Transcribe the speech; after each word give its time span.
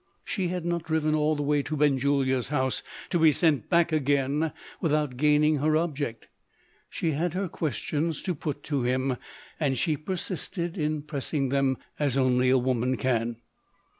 She 0.25 0.47
had 0.47 0.65
not 0.65 0.81
driven 0.81 1.13
all 1.13 1.35
the 1.35 1.43
way 1.43 1.61
to 1.61 1.77
Benjulia's 1.77 2.47
house 2.47 2.81
to 3.11 3.19
be 3.19 3.31
sent 3.31 3.69
back 3.69 3.91
again 3.91 4.51
without 4.79 5.15
gaining 5.15 5.57
her 5.57 5.77
object: 5.77 6.25
she 6.89 7.11
had 7.11 7.35
her 7.35 7.47
questions 7.47 8.19
to 8.23 8.33
put 8.33 8.63
to 8.63 8.81
him, 8.81 9.17
and 9.59 9.77
she 9.77 9.97
persisted 9.97 10.75
in 10.75 11.03
pressing 11.03 11.49
them 11.49 11.77
as 11.99 12.17
only 12.17 12.49
a 12.49 12.57
woman 12.57 12.97
can. 12.97 13.35